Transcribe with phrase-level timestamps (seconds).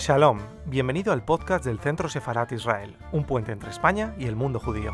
[0.00, 4.58] Shalom, bienvenido al podcast del Centro Sefarat Israel, un puente entre España y el mundo
[4.58, 4.92] judío.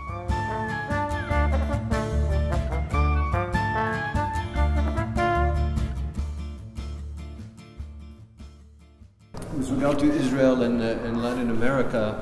[9.56, 12.18] With regard to Israel and, uh, Latin America,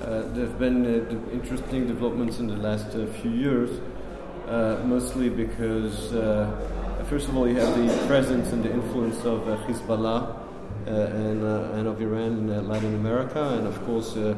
[0.00, 3.68] uh, there have been uh, interesting developments in the last uh, few years,
[4.48, 6.14] uh, mostly because,
[7.10, 10.41] first of all, you have the presence and the influence of Hezbollah
[10.86, 14.34] and, uh, and of Iran in uh, Latin America, and of course, uh,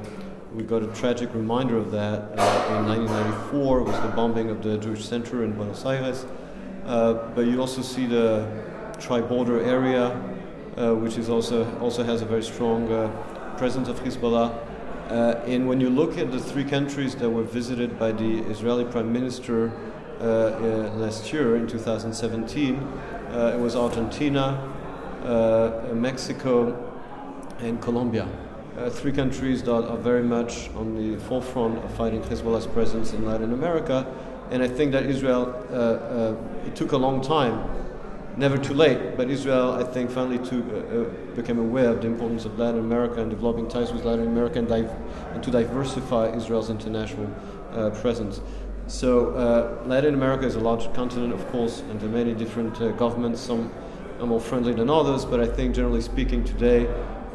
[0.55, 4.79] we got a tragic reminder of that uh, in 1994 was the bombing of the
[4.79, 6.27] Jewish Center in Buenos Aires.
[6.85, 8.47] Uh, but you also see the
[9.01, 10.11] tri-border area,
[10.77, 13.09] uh, which is also also has a very strong uh,
[13.57, 14.53] presence of Hezbollah.
[15.11, 18.85] Uh, and when you look at the three countries that were visited by the Israeli
[18.85, 19.71] Prime Minister
[20.21, 24.74] uh, uh, last year in 2017, uh, it was Argentina, uh,
[25.95, 26.93] Mexico,
[27.61, 28.29] and Colombia.
[28.77, 33.25] Uh, three countries that are very much on the forefront of fighting Hezbollah's presence in
[33.25, 34.05] Latin America.
[34.51, 37.71] And I think that Israel, uh, uh, it took a long time,
[38.37, 41.05] never too late, but Israel, I think, finally took, uh, uh,
[41.37, 44.69] became aware of the importance of Latin America and developing ties with Latin America and,
[44.69, 44.91] div-
[45.33, 47.33] and to diversify Israel's international
[47.73, 48.41] uh, presence.
[48.89, 52.81] So, uh, Latin America is a large continent, of course, and there are many different
[52.81, 53.41] uh, governments.
[53.41, 53.71] Some
[54.25, 56.87] are more friendly than others, but I think, generally speaking, today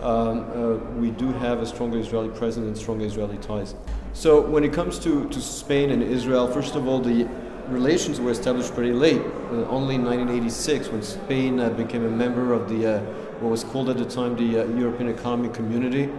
[0.02, 3.76] um, uh, we do have a stronger Israeli presence and stronger Israeli ties.
[4.14, 7.30] So, when it comes to, to Spain and Israel, first of all, the
[7.68, 12.54] relations were established pretty late, uh, only in 1986, when Spain uh, became a member
[12.54, 13.00] of the uh,
[13.40, 16.10] what was called at the time the uh, European Economic Community.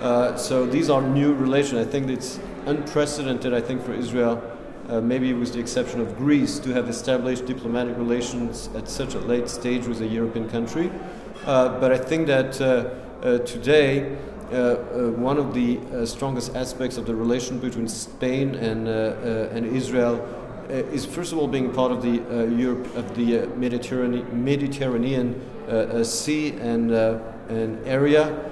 [0.00, 1.86] Uh, so these are new relations.
[1.86, 3.54] I think it's unprecedented.
[3.54, 4.36] I think for Israel,
[4.90, 9.20] uh, maybe with the exception of Greece, to have established diplomatic relations at such a
[9.20, 10.90] late stage with a European country.
[11.46, 12.90] Uh, but I think that uh,
[13.24, 14.16] uh, today,
[14.52, 14.76] uh,
[15.12, 20.26] one of the strongest aspects of the relation between Spain and, and Israel
[20.70, 25.40] is first of all being part of the uh, Europe of the uh, Mediterranean, Mediterranean
[25.68, 28.46] uh, Sea and, and area,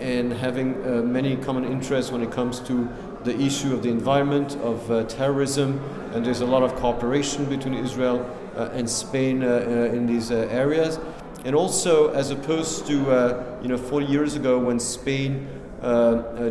[0.00, 2.88] and having many common interests when it comes to
[3.26, 5.82] the issue of the environment, of uh, terrorism,
[6.14, 8.24] and there's a lot of cooperation between Israel
[8.56, 11.00] uh, and Spain uh, uh, in these uh, areas.
[11.44, 15.48] And also, as opposed to uh, you know 40 years ago when Spain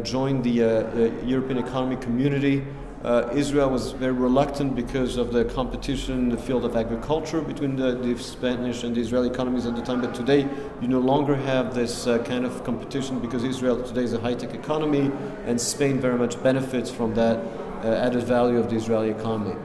[0.04, 2.64] joined the European Economic Community,
[3.06, 7.76] uh, Israel was very reluctant because of the competition in the field of agriculture between
[7.76, 10.02] the, the Spanish and the Israeli economies at the time.
[10.02, 10.48] But today,
[10.82, 14.56] you no longer have this uh, kind of competition because Israel today is a high-tech
[14.56, 15.12] economy,
[15.46, 17.38] and Spain very much benefits from that
[17.84, 19.56] uh, added value of the Israeli economy.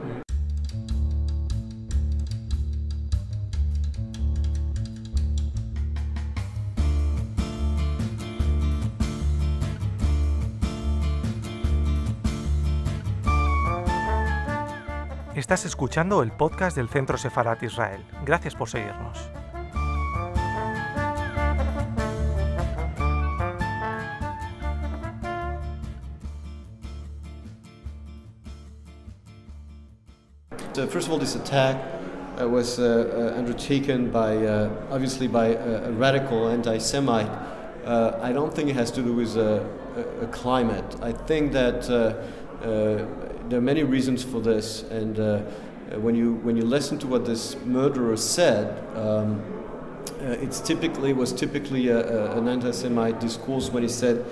[15.41, 18.05] Estás escuchando el podcast del Centro Sefarat Israel.
[18.23, 19.17] Gracias por seguirnos.
[30.73, 31.75] So first of all, this attack
[32.39, 32.83] uh, was uh,
[33.33, 37.31] uh, undertaken by, uh, obviously, by a, radical anti-Semite.
[37.87, 39.65] I don't think it has to do with a,
[40.21, 40.95] a climate.
[41.01, 41.89] I think that
[43.51, 45.39] there are many reasons for this, and uh,
[45.99, 48.65] when you when you listen to what this murderer said.
[48.95, 49.41] Um,
[50.21, 54.25] uh, it's typically was typically a, a, an anti-Semite discourse when he said,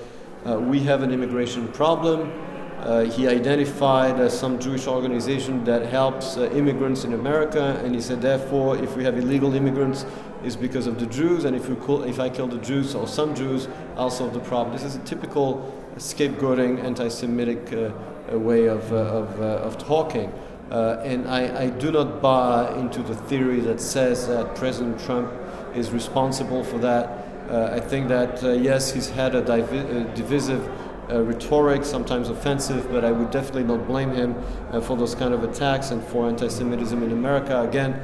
[0.45, 2.31] uh, "We have an immigration problem."
[2.79, 7.99] Uh, he identified uh, some Jewish organization that helps uh, immigrants in America, and he
[7.99, 10.05] said, therefore, if we have illegal immigrants,
[10.45, 13.05] it's because of the Jews, and if, we kill, if I kill the Jews or
[13.05, 14.73] some Jews, I'll solve the problem.
[14.73, 17.91] This is a typical scapegoating, anti-Semitic uh,
[18.37, 20.31] way of, uh, of, uh, of talking.
[20.71, 25.31] Uh, and I, I do not buy into the theory that says that President Trump
[25.75, 27.25] is responsible for that.
[27.49, 30.69] Uh, I think that, uh, yes, he's had a divi- uh, divisive
[31.09, 34.35] uh, rhetoric, sometimes offensive, but I would definitely not blame him
[34.83, 37.61] for those kind of attacks and for anti Semitism in America.
[37.61, 37.99] Again,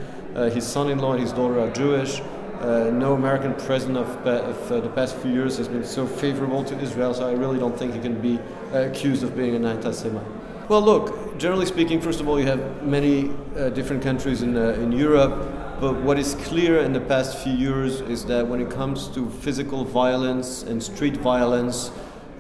[0.51, 2.21] his son in law and his daughter are Jewish.
[2.61, 6.63] Uh, no American president of, of uh, the past few years has been so favorable
[6.63, 8.39] to Israel, so I really don't think he can be
[8.73, 10.25] uh, accused of being an anti Semite.
[10.69, 14.69] Well, look, generally speaking, first of all, you have many uh, different countries in, uh,
[14.69, 18.71] in Europe, but what is clear in the past few years is that when it
[18.71, 21.91] comes to physical violence and street violence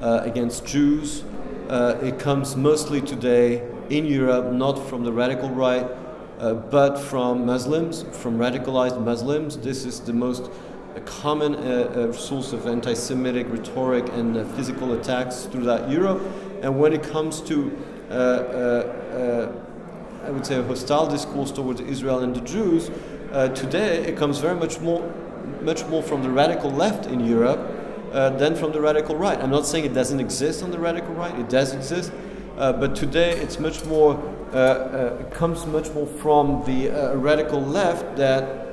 [0.01, 1.23] uh, against Jews,
[1.69, 5.85] it comes mostly today in Europe, not from the radical right,
[6.39, 9.57] uh, but from Muslims, from radicalized Muslims.
[9.57, 10.49] This is the most
[11.01, 16.21] common uh, uh, source of anti Semitic rhetoric and uh, physical attacks throughout Europe.
[16.61, 17.77] And when it comes to,
[18.09, 19.51] uh, uh,
[20.25, 22.89] I would say, a hostile discourse towards Israel and the Jews,
[23.53, 25.13] today it comes very much more,
[25.61, 27.59] much more from the radical left in Europe
[28.11, 29.37] than from the radical right.
[29.39, 32.11] I'm not saying it doesn't exist on the radical right, it does exist.
[32.57, 34.15] Uh, but today it's much more
[34.53, 38.65] uh, uh, comes much more from the radical left that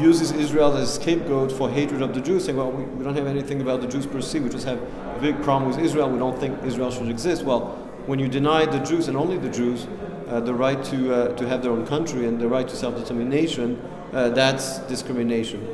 [0.00, 3.14] uses Israel as a scapegoat for hatred of the Jews, saying, well, we, we, don't
[3.14, 6.10] have anything about the Jews per se, we just have a big problem with Israel,
[6.10, 7.44] we don't think Israel should exist.
[7.44, 9.86] Well, when you deny the Jews and only the Jews
[10.28, 12.96] uh, the right to, uh, to have their own country and the right to self
[12.96, 13.80] determination,
[14.12, 15.73] uh, that's discrimination.